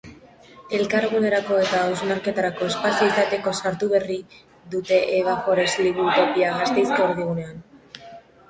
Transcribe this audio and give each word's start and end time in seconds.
Elkargunerako 0.75 1.57
eta 1.65 1.81
hausnarketarako 1.89 2.69
espazio 2.71 3.09
izateko 3.11 3.53
sortu 3.59 3.91
berri 3.93 4.17
dute 4.77 4.99
Eva 5.19 5.37
Forest 5.49 5.83
liburutopia 5.89 6.57
Gasteizko 6.63 7.05
erdigunean. 7.11 7.63